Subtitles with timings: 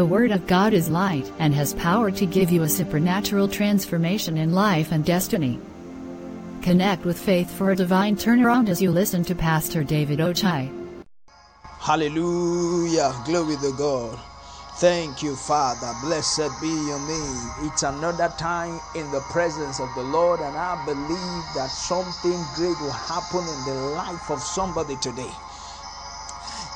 [0.00, 4.38] The Word of God is light and has power to give you a supernatural transformation
[4.38, 5.60] in life and destiny.
[6.62, 10.72] Connect with faith for a divine turnaround as you listen to Pastor David Ochai.
[11.80, 13.12] Hallelujah.
[13.26, 14.18] Glory to God.
[14.76, 15.92] Thank you, Father.
[16.02, 17.68] Blessed be your name.
[17.68, 22.80] It's another time in the presence of the Lord, and I believe that something great
[22.80, 25.34] will happen in the life of somebody today.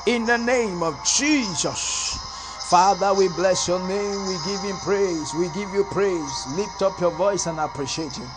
[0.05, 2.24] In the name of Jesus.
[2.65, 4.25] Father, we bless your name.
[4.25, 5.35] We give him praise.
[5.35, 6.47] We give you praise.
[6.57, 8.27] Lift up your voice and appreciate him.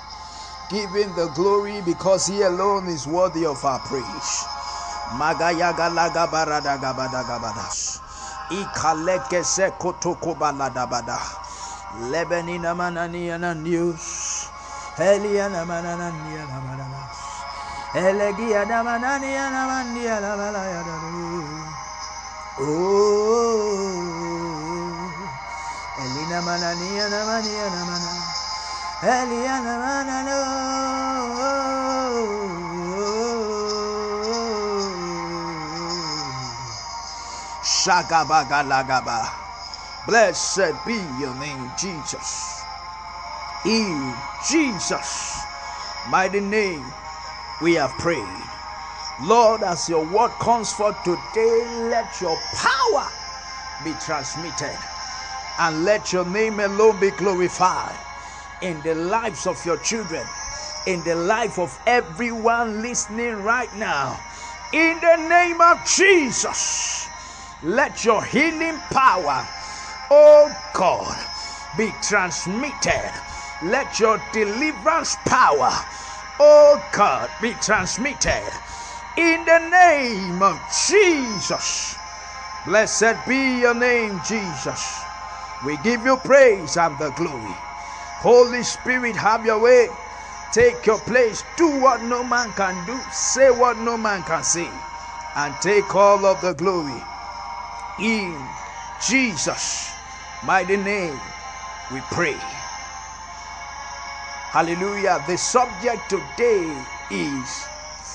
[0.68, 4.44] Give him the glory because he alone is worthy of our praise.
[5.16, 8.02] Magayagalagabaradagabadas.
[8.52, 11.16] Ikaleke sekotokobaladabada.
[12.12, 14.50] Lebenina mananiana news.
[14.98, 17.16] Eliana mananiana mananas.
[17.94, 21.87] Elegia damananiana mandiana malayadaru.
[22.60, 22.66] Oh,
[26.02, 28.12] Elina manania na mania na mana,
[29.02, 30.38] Eliana manano.
[37.62, 39.30] Shagabagalagaba.
[40.06, 42.64] Blessed be your name, Jesus.
[43.66, 44.14] In
[44.50, 45.44] Jesus'
[46.10, 46.84] mighty name,
[47.62, 48.47] we have prayed.
[49.20, 53.08] Lord, as your word comes forth today, let your power
[53.84, 54.78] be transmitted
[55.58, 57.98] and let your name alone be glorified
[58.62, 60.24] in the lives of your children,
[60.86, 64.20] in the life of everyone listening right now.
[64.72, 67.08] In the name of Jesus,
[67.64, 69.44] let your healing power,
[70.12, 71.18] oh God,
[71.76, 73.12] be transmitted.
[73.62, 75.72] Let your deliverance power,
[76.38, 78.48] oh God, be transmitted
[79.18, 81.96] in the name of Jesus.
[82.64, 85.02] Blessed be your name, Jesus.
[85.66, 87.56] We give you praise and the glory.
[88.22, 89.88] Holy Spirit, have your way.
[90.52, 91.42] Take your place.
[91.56, 92.96] Do what no man can do.
[93.10, 94.70] Say what no man can say.
[95.36, 97.02] And take all of the glory.
[97.98, 98.38] In
[99.08, 99.92] Jesus'
[100.44, 101.18] mighty name,
[101.92, 102.38] we pray.
[104.52, 105.22] Hallelujah.
[105.26, 106.64] The subject today
[107.10, 107.66] is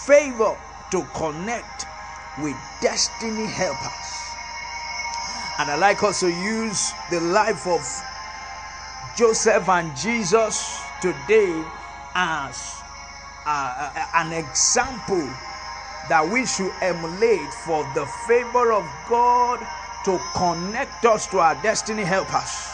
[0.08, 0.56] favor
[0.94, 1.88] to connect
[2.38, 4.10] with destiny helpers.
[5.58, 7.82] And I like also use the life of
[9.18, 11.64] Joseph and Jesus today
[12.14, 12.84] as
[13.48, 15.26] uh, an example
[16.10, 19.66] that we should emulate for the favor of God
[20.06, 22.70] to connect us to our destiny helpers.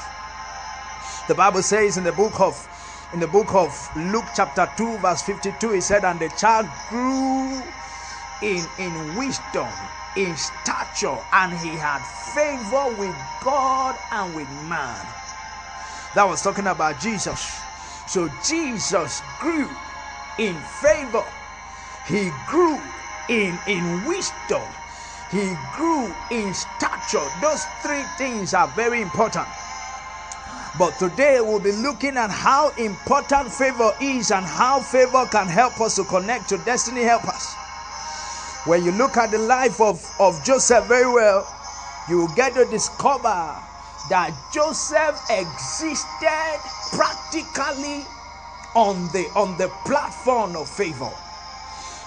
[1.29, 2.67] The Bible says in the book of
[3.13, 7.63] in the book of Luke chapter 2 verse 52 he said and the child grew
[8.41, 9.69] in in wisdom
[10.15, 15.05] in stature and he had favor with God and with man.
[16.15, 17.63] That was talking about Jesus.
[18.07, 19.69] So Jesus grew
[20.37, 21.23] in favor.
[22.07, 22.81] He grew
[23.29, 24.73] in in wisdom.
[25.31, 27.27] He grew in stature.
[27.39, 29.47] Those three things are very important.
[30.77, 35.79] But today we'll be looking at how important favor is and how favor can help
[35.81, 37.68] us to connect to destiny helpers
[38.69, 41.43] when you look at the life of, of Joseph very well,
[42.07, 43.57] you get to discover
[44.11, 46.59] that Joseph existed
[46.91, 48.05] practically
[48.75, 51.09] on the on the platform of favor.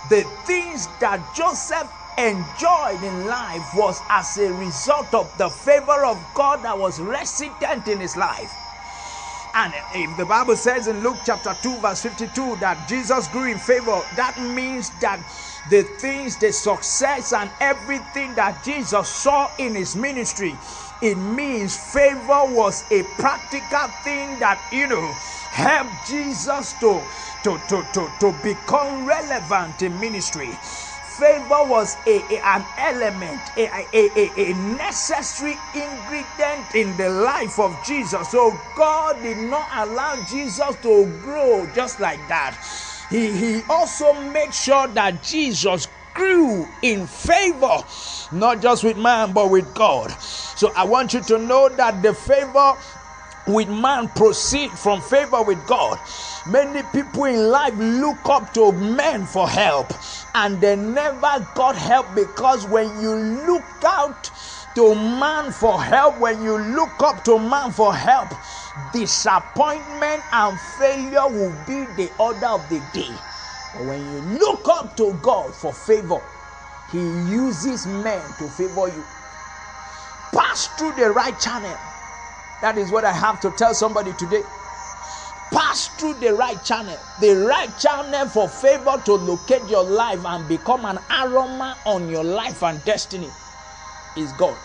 [0.09, 6.17] The things that Joseph enjoyed in life was as a result of the favor of
[6.37, 8.55] God that was resident in his life.
[9.55, 13.59] And if the Bible says in Luke chapter 2, verse 52, that Jesus grew in
[13.59, 15.21] favor, that means that
[15.67, 20.61] the things, the success, and everything that Jesus saw in his ministry,
[21.01, 25.19] it means favor was a practical thing that, you know,
[25.51, 27.09] helped Jesus to,
[27.43, 33.67] to, to, to, to become relevant in ministry favor was a, a, an element, a,
[33.69, 38.31] a, a, necessary ingredient in the life of Jesus.
[38.31, 42.59] So God did not allow Jesus to grow just like that.
[43.13, 47.85] He, he also made sure that Jesus grew in favor,
[48.31, 50.13] not just with man, but with God.
[50.21, 52.77] So I want you to know that the favor
[53.47, 56.01] with man proceed from favor with God.
[56.47, 59.93] Many people in life look up to men for help
[60.35, 64.31] and they never got help because when you look out
[64.75, 68.35] to man for help, when you look up to man for help,
[68.93, 73.17] disappointment and failure will be the order of the day.
[73.75, 76.21] But when you look up to God for favor,
[76.91, 79.05] He uses men to favor you.
[80.33, 81.79] pass through the right channel.
[82.63, 84.43] That is what I have to tell somebody today.
[85.53, 86.99] Pass through the right channel.
[87.21, 92.25] The right channel for favor to locate your life and become an aroma on your
[92.25, 93.31] life and destiny
[94.19, 94.59] is God.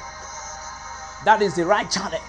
[1.25, 2.21] That is the right channel.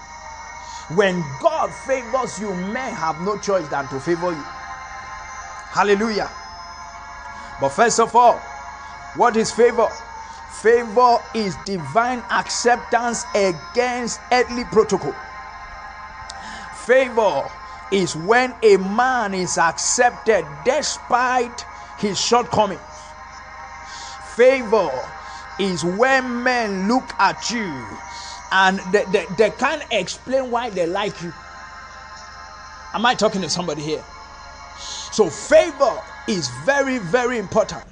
[0.89, 4.45] When God favors you, men have no choice than to favor you.
[5.71, 6.29] Hallelujah.
[7.61, 8.39] But first of all,
[9.15, 9.87] what is favor?
[10.49, 15.15] Favor is divine acceptance against earthly protocol.
[16.71, 17.43] Favor
[17.91, 21.65] is when a man is accepted despite
[21.97, 22.81] his shortcomings.
[24.21, 24.89] Favor
[25.59, 27.85] is when men look at you
[28.51, 31.33] and they, they, they can't explain why they like you.
[32.93, 34.03] Am I talking to somebody here?
[35.11, 37.83] So, favor is very, very important.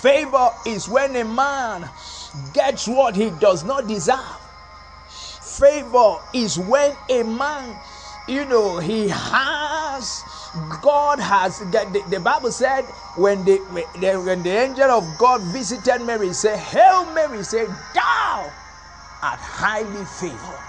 [0.00, 1.88] Favor is when a man
[2.54, 4.38] gets what he does not deserve.
[5.42, 7.76] Favor is when a man,
[8.28, 10.24] you know, he has,
[10.82, 12.84] God has, the, the Bible said
[13.16, 13.58] when the,
[14.22, 18.52] when the angel of God visited Mary, said, Hail Mary, said, Thou
[19.30, 20.64] art highly favored.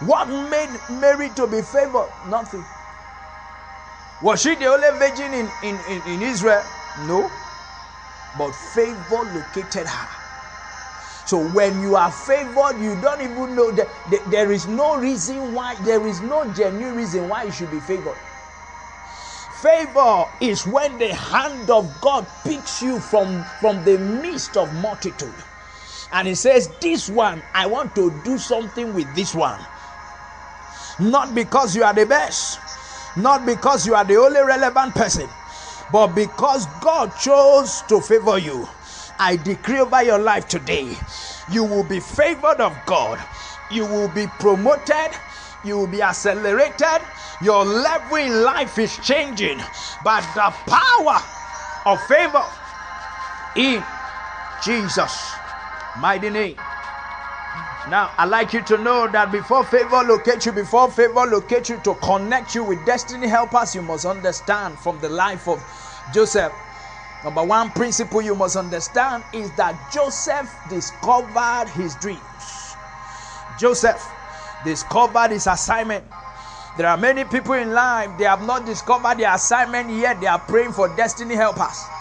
[0.00, 2.10] What made Mary to be favored?
[2.28, 2.64] Nothing.
[4.22, 6.64] Was she the only virgin in, in, in, in Israel?
[7.06, 7.32] No
[8.38, 10.08] but favor located her.
[11.26, 13.88] So when you are favored, you don't even know that,
[14.30, 18.18] there is no reason why, there is no genuine reason why you should be favored.
[19.62, 25.34] Favor is when the hand of God picks you from, from the midst of multitude.
[26.12, 29.66] And he says, This one, I want to do something with this one.
[30.98, 35.30] Not because you are the best, not because you are the only relevant person
[35.90, 38.68] but because God chose to favor you,
[39.18, 40.98] I decree over your life today,
[41.48, 43.24] you will be favored of God.
[43.70, 45.12] You will be promoted.
[45.62, 47.02] You will be accelerated.
[47.40, 49.60] Your level in life is changing
[50.02, 51.20] by the power
[51.86, 52.44] of favor
[53.56, 53.84] in
[54.62, 55.43] Jesus'
[55.96, 56.56] mighty name.
[57.86, 61.76] Now, I'd like you to know that before favor locate you, before favor locate you
[61.78, 65.62] to connect you with destiny helpers, you must understand from the life of
[66.10, 66.52] Joseph.
[67.22, 72.76] Number one principle you must understand is that Joseph discovered his dreams.
[73.56, 74.12] Joseph
[74.64, 76.04] discovered his assignment.
[76.76, 80.20] There are many people in life, they have not discovered their assignment yet.
[80.20, 81.93] They are praying for destiny helpers.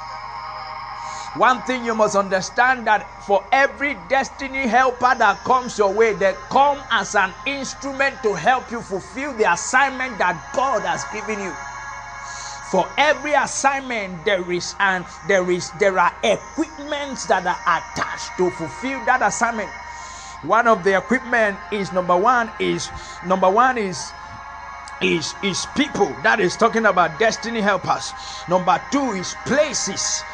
[1.35, 6.35] One thing you must understand that for every destiny helper that comes your way, they
[6.51, 11.51] come as an instrument to help you fulfill the assignment that God has given you.
[11.51, 18.51] For every assignment, there is and there is there are equipments that are attached to
[18.51, 19.71] fulfill that assignment.
[20.43, 22.91] One of the equipment is number one is
[23.23, 24.13] number one is
[25.01, 28.45] is is people that is talking about destiny helpers.
[28.47, 30.25] Number two is places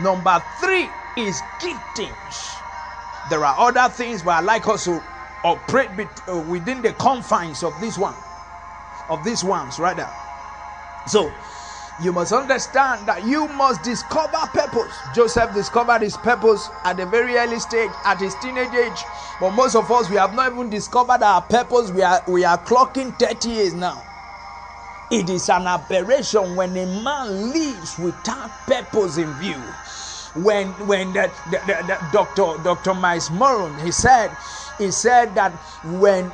[0.00, 2.62] Number three is giftings.
[3.28, 5.02] There are other things, but I like us to
[5.44, 5.90] operate
[6.28, 8.16] uh, within the confines of this one,
[9.08, 10.10] of these ones, rather.
[11.06, 11.34] So
[11.98, 15.02] you must understand that you must discover purpose.
[15.12, 19.06] Joseph discovered his purpose at a very early stage, at his teenage age.
[19.38, 21.90] But most of us, we have not even discovered our purpose.
[21.90, 24.09] We are we are clocking 30 years now.
[25.10, 29.76] It is an aberration when a man lives without purpose in view.
[30.34, 32.62] When when the, the, the, the Dr.
[32.62, 32.94] Dr.
[32.94, 34.38] Myles Munroe he said
[34.78, 36.32] he said that when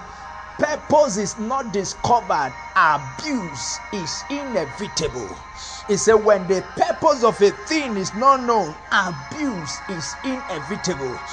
[0.59, 5.39] purpose is not discovered, abuse is inevitable.
[5.87, 11.25] He said, when the purpose of a thing is not known, abuse is inevitable.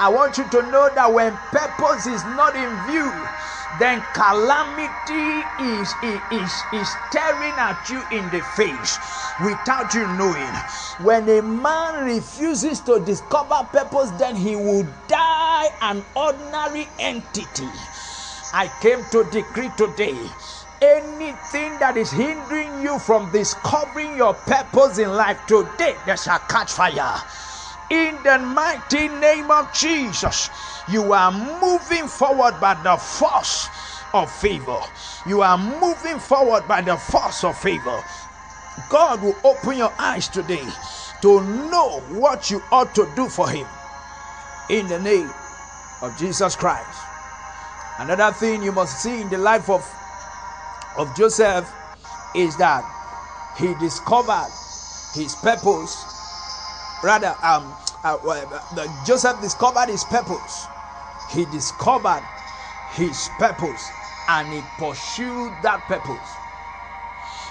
[0.00, 3.32] I want you to know that when purpose is not in view,
[3.72, 10.54] then calamity is, is, is staring at you in the face without you knowing.
[10.98, 17.72] When a man refuses to discover purpose, then he will die an ordinary entity.
[18.52, 20.36] I came to decree today
[20.82, 26.72] anything that is hindering you from discovering your purpose in life today, they shall catch
[26.72, 27.22] fire.
[27.92, 30.48] In the mighty name of Jesus,
[30.88, 33.68] you are moving forward by the force
[34.14, 34.80] of favor.
[35.26, 38.00] You are moving forward by the force of favor.
[38.88, 40.66] God will open your eyes today
[41.20, 43.66] to know what you ought to do for Him.
[44.70, 45.30] In the name
[46.00, 46.98] of Jesus Christ.
[47.98, 49.84] Another thing you must see in the life of,
[50.96, 51.70] of Joseph
[52.34, 52.82] is that
[53.58, 54.48] he discovered
[55.14, 55.94] his purpose.
[57.04, 58.16] Rather, um, uh,
[58.76, 60.70] uh, Joseph discovered his purpose
[61.32, 62.24] he discovered
[62.84, 63.94] his purpose
[64.28, 66.40] and he pursued that purpose.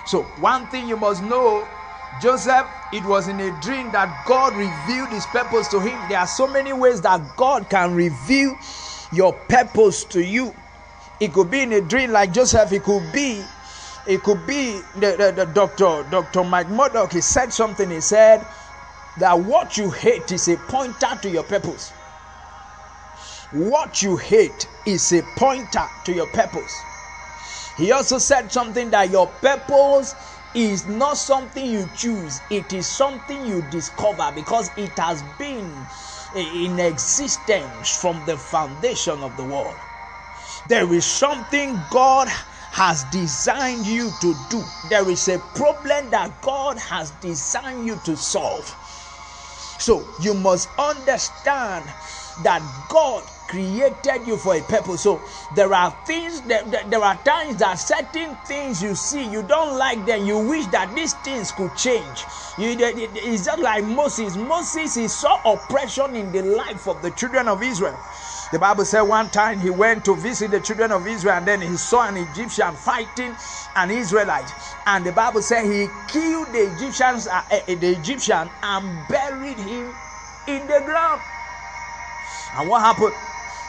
[0.03, 1.69] So, one thing you must know
[2.17, 6.07] Joseph, it was in a dream that God revealed his purpose to him.
[6.07, 8.57] There are so many ways that God can reveal
[9.11, 10.55] your purpose to you.
[11.19, 13.47] It could be in a dream like Joseph, it could be
[14.05, 18.47] it could be the, the, the doctor dr mike murdock he said something he said
[19.17, 21.91] that what you hate is a pointer to your purpose.
[23.51, 26.85] What you hate is a pointer to your purpose.
[27.75, 30.15] He also said something that your purpose
[30.53, 35.85] is not something you choose it is something you discover because it has been
[36.35, 39.79] in existence from the foundation of the world.
[40.67, 42.27] There is something god
[42.71, 44.61] has designed you to do.
[44.89, 48.75] There is a problem that god has designed you to solve
[49.81, 51.93] so you must understand
[52.37, 55.01] that god created you for a purpose.
[55.01, 59.43] So there are things that, that, there are times that certain things you see you
[59.43, 60.23] don't like them.
[60.23, 62.27] You wish that these things could change.
[62.55, 64.37] You, it's just like Moses.
[64.37, 67.99] Moses he saw oppression in the life of the children of Israel.
[68.51, 71.61] The Bible said one time he went to visit the children of Israel and then
[71.61, 73.37] he saw an Egyptian fighting
[73.75, 74.53] an Israelite.
[74.87, 79.95] And the Bible said he killed the Egyptians, uh, uh, the Egyptian and buried him
[80.47, 81.23] in the ground.
[82.55, 83.15] And what happened?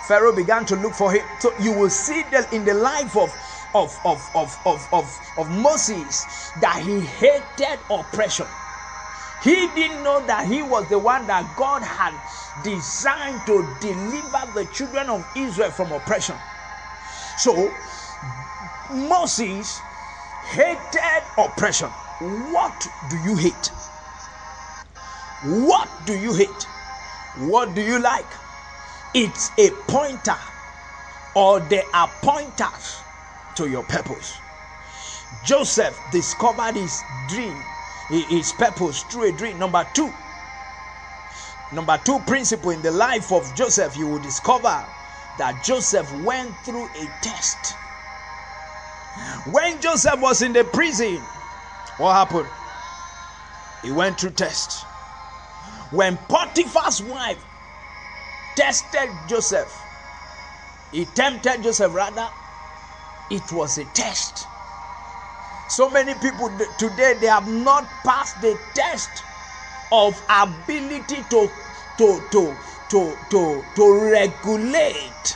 [0.08, 1.26] Pharaoh began to look for him.
[1.40, 3.34] So you will see that in the life of
[3.74, 8.48] of, of, of, of, of, of Moses that he hated oppression.
[9.42, 12.14] He didn't know that he was the one that God had
[12.62, 16.36] designed to deliver the children of Israel from oppression.
[17.36, 17.74] So
[18.88, 19.82] Moses
[20.42, 21.90] hated oppression.
[22.20, 23.72] What do you hate?
[25.42, 26.68] What do you hate?
[27.34, 28.32] What do you like?
[29.12, 30.36] It's a pointer
[31.34, 33.04] or they are pointers
[33.56, 34.40] to your purpose.
[35.42, 37.64] Joseph discovered his dream,
[38.12, 39.58] his purpose through a dream.
[39.58, 40.12] Number two,
[41.72, 44.84] number two principle in the life of Joseph, you will discover
[45.38, 47.74] that Joseph went through a test.
[49.50, 51.16] When Joseph was in the prison,
[51.98, 52.48] what happened?
[53.82, 54.84] He went through test.
[55.90, 57.42] When Potiphar's wife
[58.56, 59.72] tested Joseph.
[60.92, 62.28] He tempted Joseph, rather,
[63.30, 64.46] it was a test.
[65.72, 69.24] So many people today they have not passed the test
[69.90, 71.48] of ability to
[71.96, 72.58] to to
[72.90, 75.34] to to, to regulate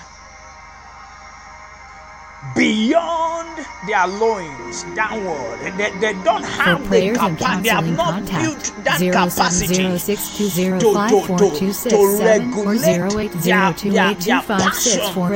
[2.54, 5.58] beyond their loins downward.
[5.76, 7.62] They, they don't have For the capacity.
[7.62, 14.42] They have not contact built that capacity to, to, to, to, regulate their, their, their
[14.42, 15.32] passion for,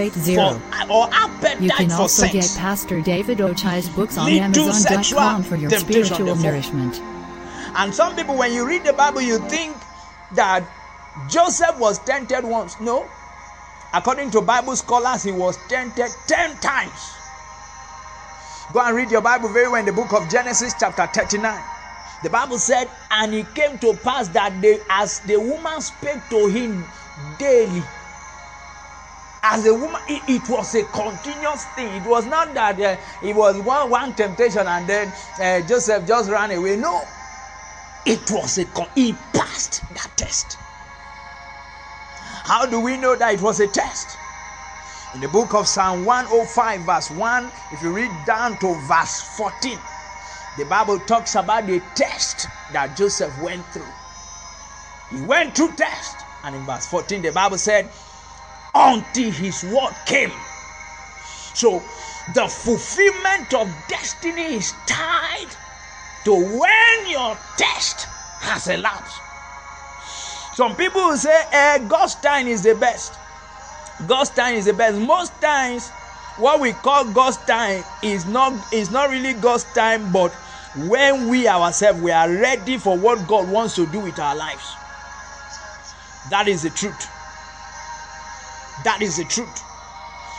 [0.91, 2.55] or appetite You can also get.
[2.57, 7.01] Pastor David Ochai's books on Amazon.com for your spiritual nourishment.
[7.77, 9.77] And some people, when you read the Bible, you think
[10.35, 10.65] that
[11.29, 12.81] Joseph was tempted once.
[12.81, 13.09] No.
[13.93, 17.17] According to Bible scholars, he was tempted 10 times.
[18.73, 21.61] Go and read your Bible very well in the book of Genesis, chapter 39.
[22.23, 26.47] The Bible said, And it came to pass that they, as the woman spake to
[26.47, 26.85] him
[27.39, 27.83] daily,
[29.43, 31.97] as a woman, it, it was a continuous thing.
[31.97, 36.31] It was not that uh, it was one, one temptation and then uh, Joseph just
[36.31, 36.77] ran away.
[36.77, 37.03] No,
[38.07, 40.59] it was a he passed that test.
[42.51, 44.19] How do we know that it was a test?
[45.15, 49.79] In the book of Psalm 105, verse 1, if you read down to verse 14,
[50.57, 53.93] the Bible talks about the test that Joseph went through.
[55.11, 57.89] He went through test, and in verse 14, the Bible said,
[58.75, 60.33] until his word came.
[61.55, 61.79] So
[62.35, 65.47] the fulfillment of destiny is tied
[66.25, 68.09] to when your test
[68.41, 69.20] has elapsed.
[70.61, 73.15] Some people will say, eh, God's time is the best.
[74.07, 75.01] God's time is the best.
[75.01, 75.89] Most times,
[76.37, 80.35] what we call God's time is not is not really God's time, but
[80.77, 84.77] when we ourselves we are ready for what God wants to do with our lives.
[86.29, 87.09] That is the truth.
[88.85, 89.65] That is the truth.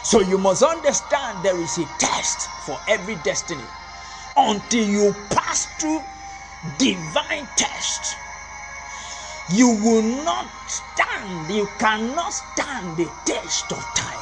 [0.04, 3.66] So you must understand there is a test for every destiny.
[4.38, 6.02] Until you pass through
[6.78, 8.18] divine test,
[9.50, 14.18] you will not stand, you cannot stand the test of time.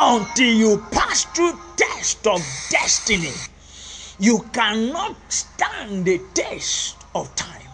[0.00, 3.32] Until you pass through test of destiny,
[4.18, 7.70] you cannot stand the test of time.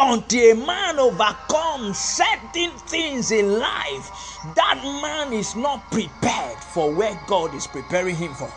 [0.00, 4.10] until a man overcomes certain things in life,
[4.56, 8.52] that man is not prepared for where God is preparing him for.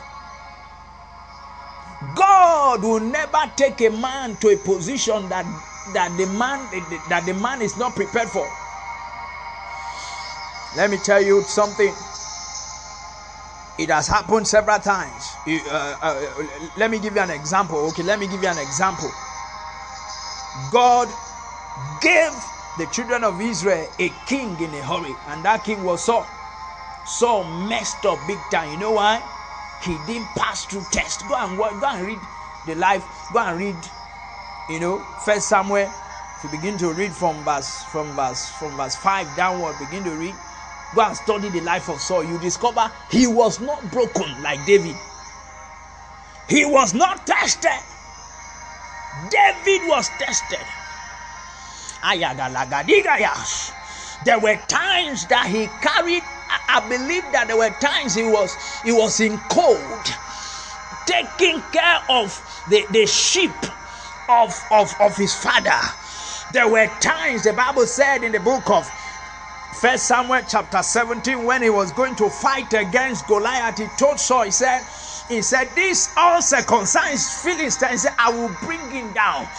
[2.15, 5.45] God will never take a man to a position that
[5.93, 6.69] that the man
[7.09, 8.47] that the man is not prepared for.
[10.75, 11.93] Let me tell you something.
[13.79, 15.35] It has happened several times.
[15.69, 16.25] Uh, uh,
[16.77, 17.77] let me give you an example.
[17.89, 19.11] Okay, let me give you an example.
[20.71, 21.09] God
[22.01, 22.33] gave
[22.77, 26.27] the children of Israel a king in a hurry, and that king was Saul.
[27.05, 28.71] Saul messed up big time.
[28.71, 29.23] You know why?
[29.83, 31.27] He didn't pass through test.
[31.27, 32.19] Go and go and read
[32.65, 33.27] the life.
[33.33, 33.75] Go and read,
[34.69, 35.91] you know, First Samuel.
[36.37, 40.11] If you begin to read from verse from verse from verse five downward, begin to
[40.11, 40.35] read.
[40.95, 42.23] Go and study the life of Saul.
[42.23, 44.95] You discover he was not broken like David.
[46.47, 47.71] He was not tested.
[49.29, 50.65] David was tested.
[54.25, 56.23] There were times that he carried.
[56.73, 60.17] I believe that there were times he was he was in cold,
[61.05, 63.65] taking care of the, the sheep
[64.29, 65.79] of, of, of his father.
[66.51, 68.91] There were times the Bible said in the book of
[69.73, 74.43] First Samuel chapter 17, when he was going to fight against Goliath, he told Saul,
[74.43, 74.83] he said,
[75.27, 79.49] he said, This uncircumcised Philistine, he I will bring him down.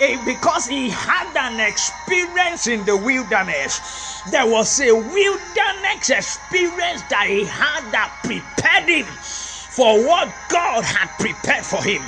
[0.00, 4.22] Eh, because he had an experience in the wilderness.
[4.26, 11.16] There was a wilderness experience that he had that prepared him for what God had
[11.18, 12.02] prepared for him.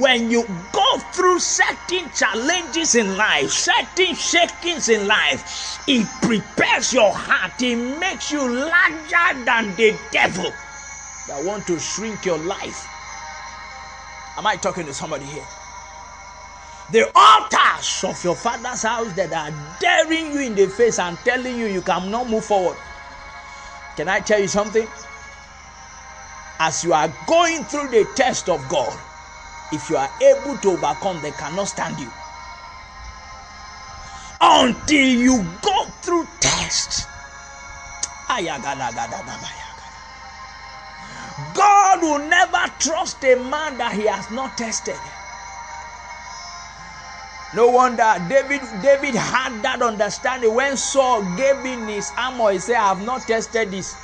[0.00, 7.12] When you go through certain challenges in life, certain shakings in life, it prepares your
[7.14, 10.54] heart, it makes you larger than the devil
[11.26, 12.88] that want to shrink your life.
[14.38, 15.59] Am I talking to somebody here?
[16.92, 21.56] The altars of your father's house that are daring you in the face and telling
[21.56, 22.76] you you cannot move forward.
[23.96, 24.88] Can I tell you something?
[26.58, 28.98] As you are going through the test of God,
[29.72, 32.10] if you are able to overcome, they cannot stand you.
[34.40, 37.06] Until you go through tests.
[41.54, 44.96] God will never trust a man that he has not tested.
[47.52, 52.52] No wonder David David had that understanding when Saul gave him his armor.
[52.52, 53.96] He said, I have not tested this.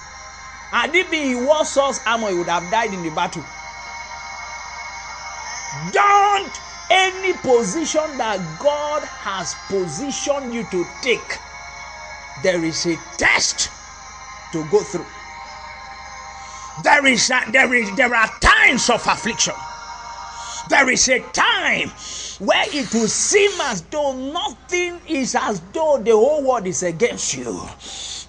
[0.72, 3.44] And if he was Saul's armor, he would have died in the battle.
[5.92, 11.38] Don't any position that God has positioned you to take,
[12.42, 13.70] there is a test
[14.52, 15.06] to go through.
[16.82, 19.54] There is a, there is there are times of affliction.
[20.68, 21.90] There is a time
[22.40, 27.36] where it will seem as though nothing is as though the whole world is against
[27.36, 27.62] you.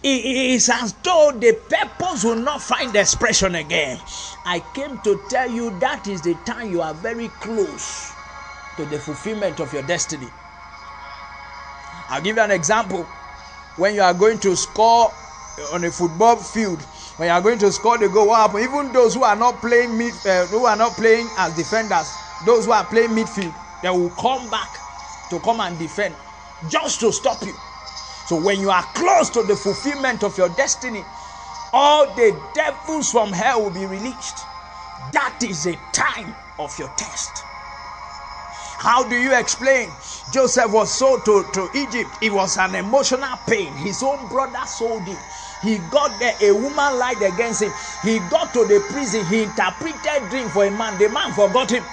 [0.04, 4.00] It is as though the purpose will not find expression again.
[4.46, 8.14] I came to tell you that is the time you are very close
[8.78, 10.30] to the fulfillment of your destiny.
[12.10, 13.04] I'll give you an example.
[13.78, 15.12] When you are going to score
[15.74, 16.82] on a football field,
[17.18, 18.64] when you are going to score the goal, what happens?
[18.64, 22.66] Even those who are not playing mid, uh, who are not playing as defenders, those
[22.66, 24.70] who are playing midfield, they will come back
[25.30, 26.16] to come and defend
[26.70, 27.54] just to stop you.
[28.28, 31.04] So when you are close to the fulfillment of your destiny,
[31.74, 34.46] all the devils from hell will be released.
[35.14, 37.44] That is a time of your test.
[38.80, 39.90] How do you explain?
[40.32, 42.10] Joseph was sold to, to Egypt.
[42.22, 43.74] It was an emotional pain.
[43.74, 45.18] His own brother sold him.
[45.64, 47.74] He got there, a woman lied against him.
[48.04, 49.26] He got to the prison.
[49.26, 50.98] He interpreted dream for a man.
[51.00, 51.84] The man forgot him.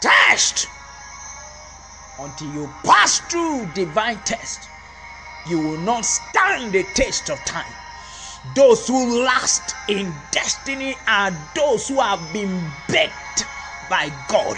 [0.00, 0.68] Test
[2.18, 4.68] until you pass through divine test,
[5.46, 7.72] you will not stand the test of time.
[8.54, 13.44] Those who last in destiny are those who have been baked
[13.90, 14.56] by God.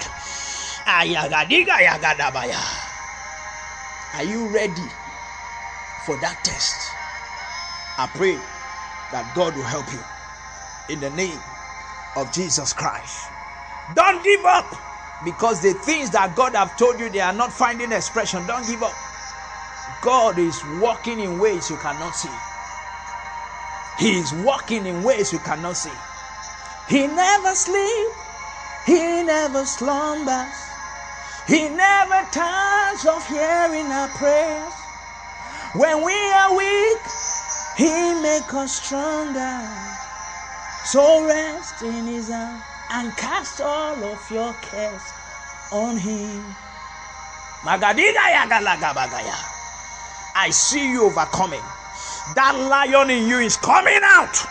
[0.87, 1.05] Are
[4.25, 4.89] you ready
[6.07, 6.93] for that test?
[7.99, 8.39] I pray
[9.13, 10.03] that God will help you
[10.91, 11.41] in the name
[12.17, 13.29] of Jesus Christ.
[13.95, 14.67] Don't give up
[15.25, 18.47] because the things that God have told you they are not finding expression.
[18.47, 18.95] Don't give up.
[20.03, 22.33] God is working in ways you cannot see.
[23.99, 25.93] He is working in ways you cannot see.
[26.89, 28.17] He never sleeps.
[28.87, 30.55] He never slumbers.
[31.47, 34.73] He never tires of hearing our prayers.
[35.75, 36.99] When we are weak,
[37.77, 39.69] He makes us stronger.
[40.85, 45.15] So rest in His arms and cast all of your cares
[45.73, 46.57] on him.
[50.35, 51.63] I see you overcoming.
[52.35, 54.47] That lion in you is coming out.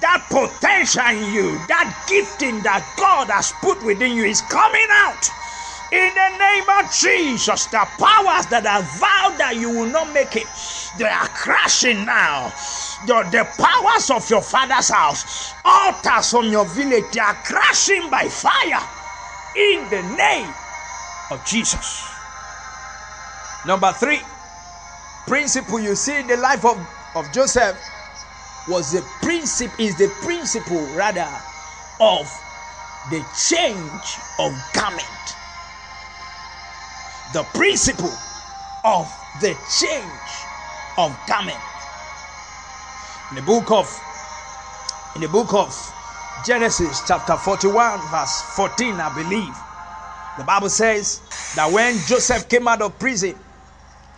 [0.00, 5.30] That potential in you, that gifting that God has put within you is coming out.
[5.92, 10.36] In the name of Jesus, the powers that have vowed that you will not make
[10.36, 10.48] it,
[10.98, 12.52] they are crashing now.
[13.06, 18.28] The, the powers of your father's house, altars from your village, they are crashing by
[18.28, 18.80] fire.
[19.56, 20.52] In the name
[21.30, 22.08] of Jesus.
[23.66, 24.20] Number three,
[25.26, 26.78] principle you see in the life of,
[27.16, 27.78] of Joseph
[28.68, 31.28] was the principle is the principle rather
[32.00, 32.26] of
[33.10, 35.34] the change of garment
[37.34, 38.12] the principle
[38.84, 40.43] of the change
[40.98, 41.58] of garment.
[43.30, 43.88] In the book of
[45.16, 45.74] in the book of
[46.46, 49.54] Genesis chapter 41 verse 14 I believe
[50.38, 51.20] the Bible says
[51.56, 53.34] that when Joseph came out of prison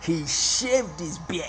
[0.01, 1.45] he shaved his beard.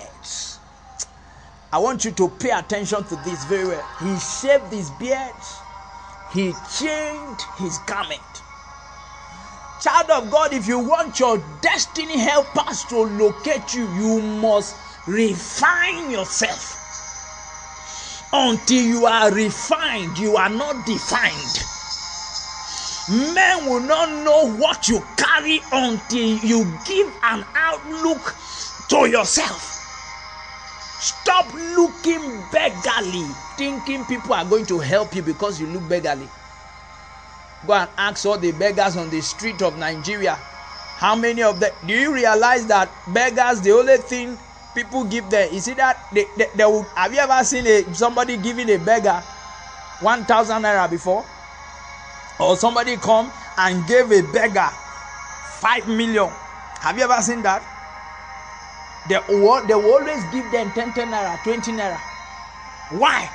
[1.70, 3.86] I want you to pay attention to this very well.
[4.00, 5.34] He shaved his beard.
[6.32, 8.20] He changed his garment.
[9.82, 14.74] Child of God, if you want your destiny helpers to locate you, you must
[15.08, 16.76] refine yourself.
[18.32, 21.64] Until you are refined, you are not defined.
[23.34, 28.34] Men will not know what you carry until you give an outlook
[28.90, 29.76] to yourself.
[31.00, 33.24] Stop looking beggarly,
[33.56, 36.28] thinking people are going to help you because you look beggarly.
[37.66, 40.34] Go and ask all the beggars on the street of Nigeria.
[40.34, 44.36] How many of them do you realize that beggars the only thing
[44.78, 47.82] people give them is it that they, they, they will, have you ever seen a
[47.94, 49.20] somebody giving a beggar
[50.00, 51.24] one thousand naira before?
[52.38, 54.70] Or somebody come and gave a beggar
[55.60, 56.30] five million.
[56.80, 57.60] Have you ever seen that?
[59.08, 61.98] They, they will always give them 10, 10 naira, 20 naira.
[62.90, 63.28] Why?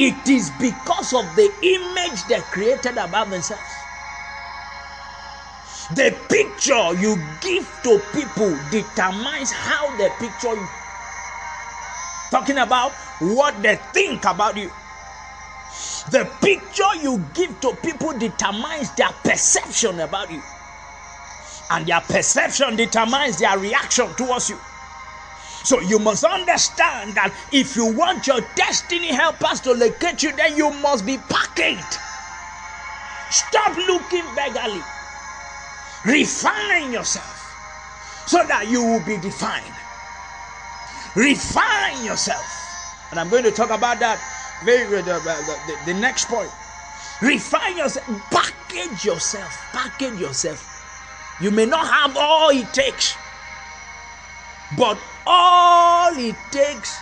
[0.00, 3.77] It is because of the image they created about themselves.
[5.94, 10.68] The picture you give to people determines how they picture you.
[12.30, 14.70] Talking about what they think about you.
[16.10, 20.42] The picture you give to people determines their perception about you.
[21.70, 24.58] And their perception determines their reaction towards you.
[25.64, 30.54] So you must understand that if you want your destiny helpers to locate you, then
[30.54, 31.98] you must be packaged.
[33.30, 34.82] Stop looking beggarly.
[36.08, 39.74] Refine yourself so that you will be defined.
[41.14, 43.10] Refine yourself.
[43.10, 44.18] And I'm going to talk about that
[44.64, 46.48] very uh, the, the, the next point.
[47.20, 50.64] Refine yourself, package yourself, package yourself.
[51.42, 53.14] You may not have all it takes,
[54.78, 56.98] but all it takes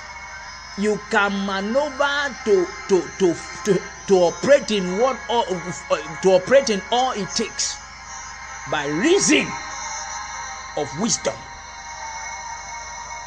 [0.81, 6.83] you can maneuver to to to to, to operate in what all, to operate in
[6.91, 7.86] all it takes
[8.71, 9.47] by reason
[10.77, 11.35] of wisdom.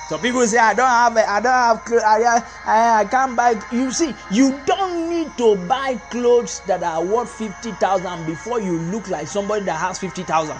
[0.09, 3.53] So people say i don't have i don't have clothes I, I i can't buy
[3.71, 8.79] you see you don't need to buy clothes that are worth fifty thousand before you
[8.89, 10.57] look like somebody that has fifty thousand.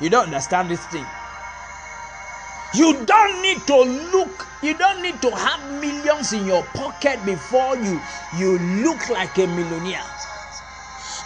[0.00, 1.06] You don't understand this thing.
[2.74, 3.76] You don't need to
[4.12, 8.02] look, you don't need to have millions in your pocket before you
[8.36, 10.04] you look like a millionaire.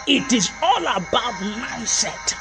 [0.09, 2.33] It is all about mindset.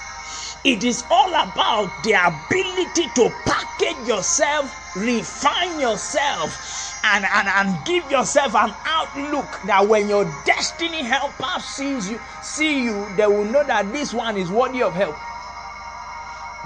[0.64, 8.10] It is all about the ability to package yourself, refine yourself, and, and, and give
[8.10, 13.62] yourself an outlook that when your destiny helper sees you, see you, they will know
[13.64, 15.16] that this one is worthy of help.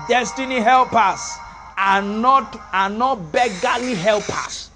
[0.09, 1.21] Destiny helpers
[1.77, 4.71] are not are not beggarly helpers.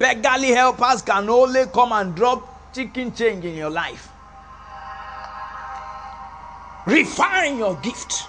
[0.00, 4.08] Beggarly helpers can only come and drop chicken change in your life.
[6.90, 8.26] Refine your gift.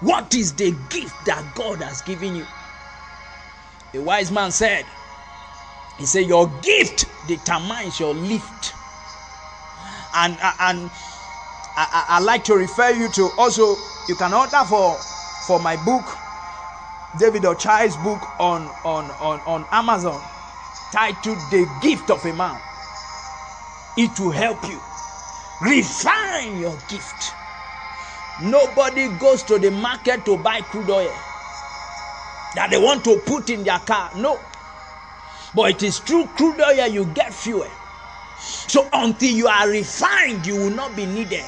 [0.00, 2.46] What is the gift that God has given you?
[3.94, 4.84] A wise man said,
[5.98, 8.74] He said, Your gift determines your lift.
[10.16, 10.90] And, uh, and
[11.76, 13.76] I, I, I like to refer you to also,
[14.08, 14.96] you can order for
[15.46, 16.04] for my book,
[17.20, 20.20] David Ochai's book on, on, on, on Amazon,
[20.92, 22.60] titled The Gift of a Man.
[23.96, 24.80] It will help you
[25.62, 27.34] refine your gift.
[28.42, 31.14] Nobody goes to the market to buy crude oil
[32.56, 34.10] that they want to put in their car.
[34.16, 34.40] No.
[35.54, 37.68] But it is through crude oil you get fuel.
[38.38, 41.44] So until you are refined, you will not be needed.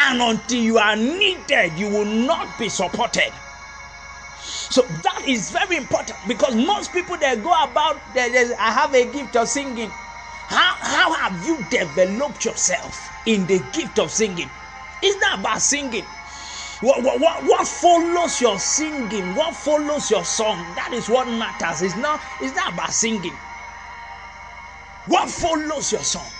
[0.00, 3.32] And until you are needed, you will not be supported.
[4.70, 8.94] So that is very important because most people they go about, they, they, I have
[8.94, 9.90] a gift of singing.
[10.48, 14.50] How, how have you developed yourself in the gift of singing?
[15.02, 16.06] It's not about singing.
[16.80, 19.34] What, what, what, what follows your singing?
[19.34, 20.74] What follows your song?
[20.74, 21.82] That is what matters.
[21.82, 23.40] It's not, it's not about singing.
[25.06, 26.32] What follows your song?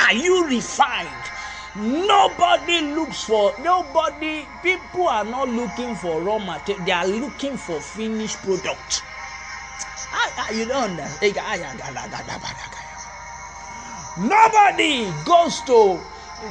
[0.00, 1.30] Are you refined?
[1.74, 4.46] Nobody looks for nobody.
[4.62, 6.84] People are not looking for raw material.
[6.84, 9.04] They are looking for finished product.
[10.12, 11.36] I, I, you don't understand.
[11.40, 12.79] Ah,
[14.20, 15.98] Nobody goes to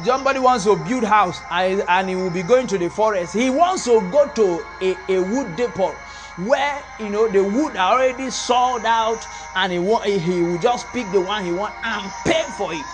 [0.04, 3.34] somebody wants to build house and he will be going to the forest.
[3.34, 5.92] He wants to go to a, a wood depot
[6.38, 9.24] where you know the wood are already sold out
[9.56, 12.86] and he want he will just pick the one he want and pay for it.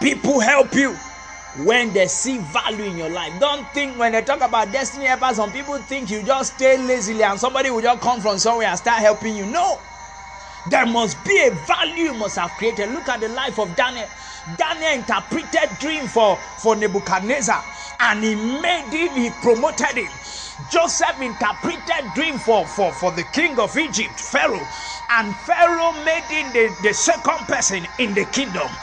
[0.00, 0.94] People help you
[1.64, 3.32] when they see value in your life.
[3.40, 7.24] Don't think when they talk about destiny helpers some people think you just stay lazily
[7.24, 9.46] and somebody will just come from somewhere and start helping you.
[9.46, 9.80] No
[10.66, 14.08] there must be a value must have created look at the life of daniel
[14.56, 17.64] daniel interpreted dream for for nebuchadnezzar
[18.00, 20.12] and he made him he promoted him
[20.66, 24.68] Joseph interpreted dream for, for, for the king of Egypt, Pharaoh,
[25.10, 28.76] and Pharaoh made him the, the second person in the kingdom.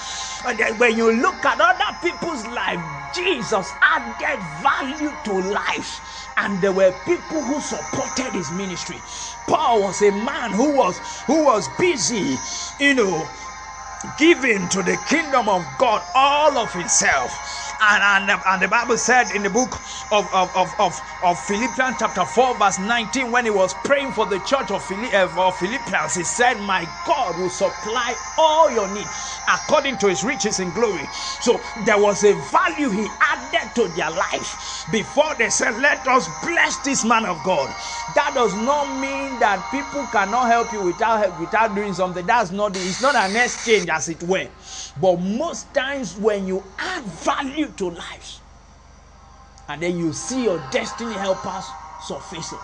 [0.45, 6.22] And when you look at other people's life, Jesus added value to life.
[6.37, 9.03] And there were people who supported his ministry.
[9.47, 12.39] Paul was a man who was who was busy,
[12.83, 13.29] you know,
[14.17, 17.31] giving to the kingdom of God all of himself
[17.91, 19.75] and, and, and the Bible said in the book
[20.11, 24.25] of, of, of, of, of Philippians chapter 4 verse 19 when he was praying for
[24.25, 29.41] the church of, eh, of Philippians he said my God will supply all your needs
[29.47, 31.09] according to his riches in glory.
[31.11, 36.27] So there was a value he added to their life before they said let us
[36.29, 37.75] bless this man of God.
[38.13, 42.25] That does not mean that people cannot help you without without doing something.
[42.25, 44.49] That's not it's not an exchange as it were
[45.01, 48.41] but most times, when you add value to lives,
[49.69, 51.65] and then you see your destiny helpers
[52.07, 52.59] surfacing.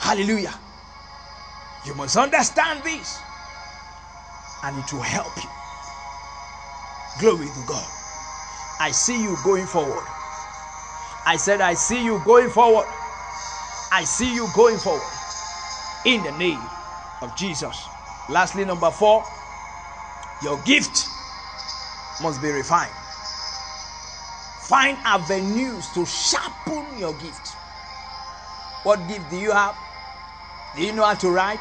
[0.00, 0.54] Hallelujah.
[1.86, 3.20] You must understand this,
[4.64, 5.48] and it will help you.
[7.20, 7.86] Glory to God.
[8.80, 10.04] I see you going forward.
[11.26, 12.86] I said, I see you going forward.
[13.92, 15.02] I see you going forward
[16.06, 16.60] in the name
[17.22, 17.76] of Jesus.
[18.28, 19.24] Lastly, number four,
[20.42, 21.08] your gift
[22.22, 22.92] must be refined.
[24.68, 27.48] Find avenues to sharpen your gift.
[28.82, 29.76] What gift do you have?
[30.76, 31.58] Do you know how to write?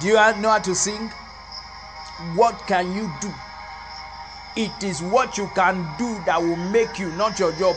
[0.00, 1.10] Do you know how to sing?
[2.34, 3.30] What can you do?
[4.56, 7.76] It is what you can do that will make you, not your job.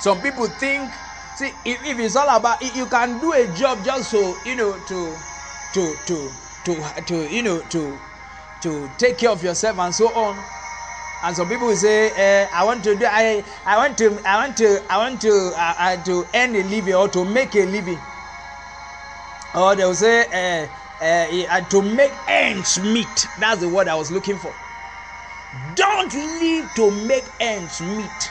[0.00, 0.92] Some people think,
[1.36, 4.78] see, if, if it's all about, you can do a job just so you know
[4.78, 5.16] to,
[5.74, 6.30] to, to,
[6.64, 7.98] to, to, you know, to
[8.60, 10.44] to take care of yourself and so on.
[11.24, 12.10] And some people will say
[12.44, 15.52] uh, i want to do i i want to i want to i want to
[15.56, 18.00] uh, uh, to earn a living or to make a living.
[19.54, 23.26] Or they will say uh, uh, to make ends meet.
[23.40, 24.54] That's the word i was looking for.
[25.74, 28.30] Don't live to make ends meet.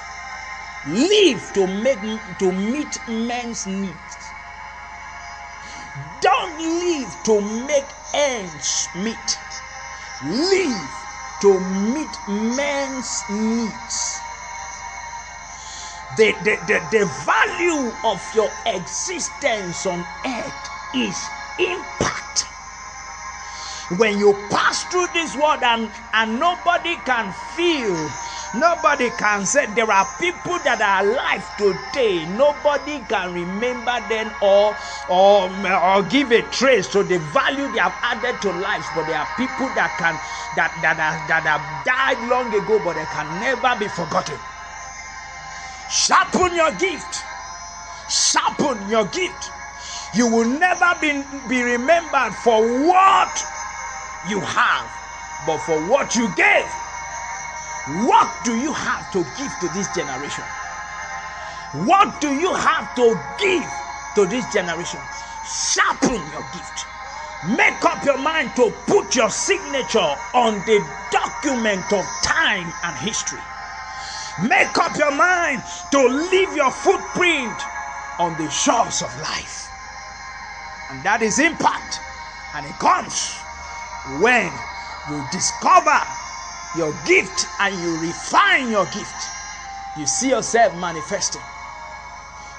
[0.85, 4.33] Live to make to meet men's needs.
[6.21, 9.37] Don't live to make ends meet
[10.23, 10.91] live
[11.41, 14.21] to meet men's needs.
[16.17, 22.45] The, the, the, the value of your existence on earth is impact.
[23.97, 27.95] When you pass through this world and, and nobody can feel
[28.57, 32.25] Nobody can say there are people that are alive today.
[32.25, 37.97] Nobody can remember them or or or give a trace to the value they have
[38.03, 38.91] added to lives.
[38.91, 40.21] But there are people that can
[40.55, 44.41] that that are, that have died long ago, but they can never be forgotten.
[45.89, 47.25] Sharpen your gift.
[48.07, 49.51] Sharpen your gift.
[50.13, 53.45] You will never be, be remembered for what
[54.23, 54.99] you have,
[55.39, 56.86] but for what you gave.
[57.87, 60.43] What do you have to give to this generation?
[61.73, 63.63] What do you have to give
[64.15, 64.99] to this generation?
[65.45, 66.85] Sharpen your gift.
[67.55, 69.99] Make up your mind to put your signature
[70.35, 73.39] on the document of time and history.
[74.49, 75.99] Make up your mind to
[76.31, 77.61] leave your footprint
[78.19, 79.69] on the shores of life.
[80.91, 81.99] And that is impact.
[82.55, 83.37] And it comes
[84.23, 84.51] when
[85.11, 86.16] you discover
[86.77, 89.15] your gift and you refine your gift,
[89.97, 91.41] you see yourself manifesting.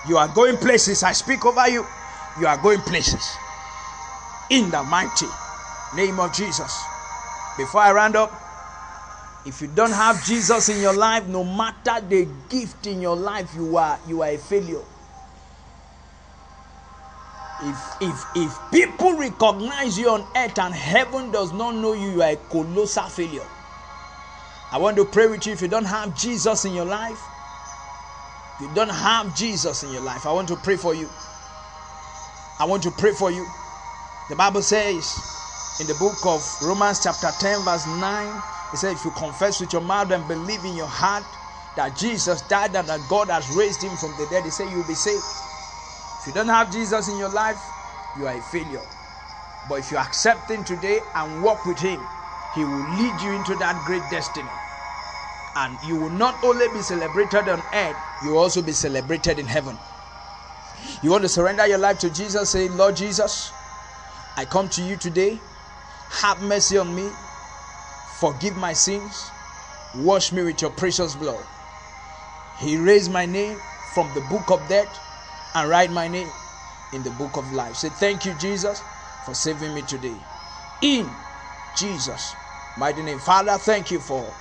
[0.09, 1.02] You are going places.
[1.02, 1.87] I speak over you.
[2.40, 3.37] You are going places.
[4.50, 5.26] In the mighty
[5.94, 6.85] name of Jesus.
[7.57, 8.33] Before I round up,
[9.46, 13.54] if you don't have Jesus in your life, no matter the gift in your life,
[13.54, 14.83] you are you are a failure.
[17.62, 22.22] If if if people recognize you on earth and heaven does not know you, you
[22.22, 23.46] are a colossal failure.
[24.70, 27.20] I want to pray with you if you don't have Jesus in your life.
[28.61, 30.26] You don't have Jesus in your life.
[30.26, 31.09] I want to pray for you.
[32.61, 33.46] I want to pray for you.
[34.28, 39.04] The Bible says in the book of Romans, chapter 10, verse 9, it says, If
[39.04, 41.24] you confess with your mouth and believe in your heart
[41.76, 44.87] that Jesus died and that God has raised him from the dead, he said, You'll
[44.87, 45.24] be saved.
[46.20, 47.62] If you don't have Jesus in your life,
[48.18, 48.83] you are a failure.
[49.68, 52.00] But if you accept him today and walk with him,
[52.54, 54.48] he will lead you into that great destiny.
[55.58, 59.46] And you will not only be celebrated on earth, you will also be celebrated in
[59.46, 59.76] heaven.
[61.02, 63.52] You want to surrender your life to Jesus, saying, Lord Jesus,
[64.36, 65.40] I come to you today.
[66.10, 67.10] Have mercy on me.
[68.20, 69.32] Forgive my sins.
[69.96, 71.44] Wash me with your precious blood.
[72.60, 73.58] He raised my name
[73.94, 74.96] from the book of death
[75.56, 76.28] and write my name
[76.92, 77.74] in the book of life.
[77.74, 78.80] Say, Thank you, Jesus,
[79.26, 80.16] for saving me today.
[80.82, 81.10] In
[81.76, 82.32] Jesus'
[82.76, 83.18] mighty name.
[83.18, 84.32] Father, thank you for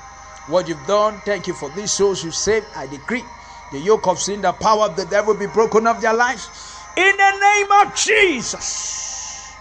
[0.48, 1.20] what you've done.
[1.22, 2.68] Thank you for these souls you saved.
[2.76, 3.26] I decree
[3.72, 6.50] the yoke of sin, the power of the devil be broken off their lives.
[6.96, 9.58] In the name of Jesus.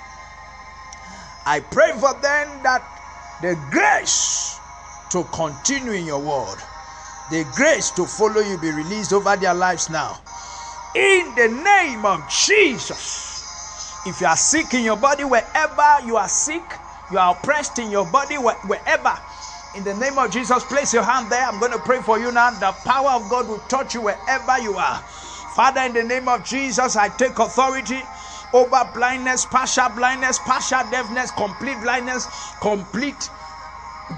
[1.45, 2.83] I pray for them that
[3.43, 4.61] the grace
[5.11, 6.59] to continue in your word,
[7.31, 10.19] the grace to follow you be released over their lives now.
[10.95, 14.03] In the name of Jesus.
[14.07, 16.79] If you are sick in your body, wherever you are sick,
[17.11, 19.19] you are oppressed in your body, wherever
[19.77, 21.47] in the name of Jesus, place your hand there.
[21.47, 22.51] I'm going to pray for you now.
[22.51, 25.03] The power of God will touch you wherever you are.
[25.03, 28.03] Father, in the name of Jesus, I take authority
[28.53, 33.31] over blindness, partial blindness, partial deafness, complete blindness, complete